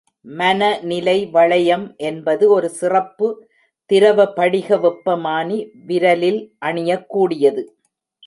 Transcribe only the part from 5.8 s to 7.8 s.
விரலில் அணியக்கூடியது.